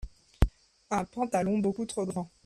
un 0.89 1.05
pantalon 1.05 1.59
beaucoup 1.59 1.85
trop 1.85 2.07
grand. 2.07 2.31